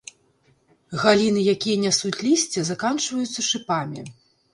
Галіны, 1.03 1.43
якія 1.53 1.77
нясуць 1.85 2.13
лісце, 2.29 2.59
заканчваюцца 2.71 3.39
шыпамі. 3.49 4.01